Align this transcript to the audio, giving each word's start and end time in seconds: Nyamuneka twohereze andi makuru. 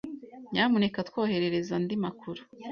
Nyamuneka 0.51 0.99
twohereze 1.09 1.71
andi 1.77 1.95
makuru. 2.03 2.41